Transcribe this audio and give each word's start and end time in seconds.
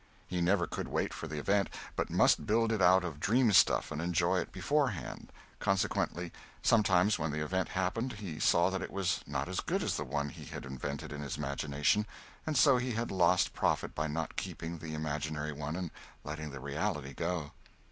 He 0.25 0.41
never 0.41 0.65
could 0.65 0.87
wait 0.87 1.13
for 1.13 1.27
the 1.27 1.37
event, 1.37 1.69
but 1.95 2.09
must 2.09 2.47
build 2.47 2.71
it 2.71 2.81
out 2.81 3.03
of 3.03 3.19
dream 3.19 3.51
stuff 3.51 3.91
and 3.91 4.01
enjoy 4.01 4.39
it 4.39 4.51
beforehand 4.51 5.31
consequently 5.59 6.31
sometimes 6.63 7.19
when 7.19 7.29
the 7.29 7.43
event 7.43 7.69
happened 7.69 8.13
he 8.13 8.39
saw 8.39 8.71
that 8.71 8.81
it 8.81 8.89
was 8.89 9.19
not 9.27 9.47
as 9.47 9.59
good 9.59 9.83
as 9.83 9.97
the 9.97 10.03
one 10.03 10.29
he 10.29 10.45
had 10.45 10.65
invented 10.65 11.11
in 11.11 11.21
his 11.21 11.37
imagination, 11.37 12.07
and 12.47 12.57
so 12.57 12.77
he 12.77 12.93
had 12.93 13.11
lost 13.11 13.53
profit 13.53 13.93
by 13.93 14.07
not 14.07 14.35
keeping 14.35 14.79
the 14.79 14.95
imaginary 14.95 15.53
one 15.53 15.75
and 15.75 15.91
letting 16.23 16.49
the 16.49 16.59
reality 16.59 17.13
go. 17.13 17.51